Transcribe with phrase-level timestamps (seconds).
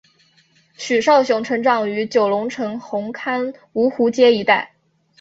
[0.77, 4.73] 许绍雄成长于九龙城红磡芜湖街一带。